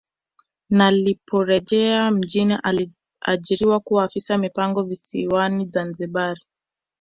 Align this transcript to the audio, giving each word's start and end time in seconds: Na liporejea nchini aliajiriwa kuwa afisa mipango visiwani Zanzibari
Na 0.69 0.91
liporejea 0.91 2.11
nchini 2.11 2.57
aliajiriwa 2.63 3.79
kuwa 3.79 4.03
afisa 4.03 4.37
mipango 4.37 4.83
visiwani 4.83 5.65
Zanzibari 5.65 6.41